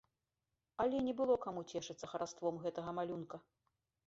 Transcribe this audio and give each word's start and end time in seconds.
Але 0.83 0.97
не 1.07 1.13
было 1.19 1.35
каму 1.45 1.61
цешыцца 1.71 2.05
хараством 2.15 2.59
гэтага 2.65 2.89
малюнка. 3.03 3.37